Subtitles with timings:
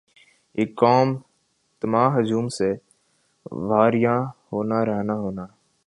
[0.57, 1.09] یِہ قوم
[1.81, 2.69] نما ہجوم سے
[3.69, 5.45] واریاں ہونا رہنا ہونا